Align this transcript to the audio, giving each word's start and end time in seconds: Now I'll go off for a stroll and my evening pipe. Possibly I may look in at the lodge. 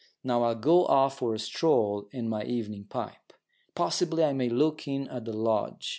Now 0.23 0.41
I'll 0.41 0.55
go 0.55 0.87
off 0.87 1.19
for 1.19 1.35
a 1.35 1.37
stroll 1.37 2.07
and 2.11 2.27
my 2.27 2.43
evening 2.43 2.85
pipe. 2.85 3.33
Possibly 3.75 4.23
I 4.23 4.33
may 4.33 4.49
look 4.49 4.87
in 4.87 5.07
at 5.09 5.25
the 5.25 5.33
lodge. 5.33 5.89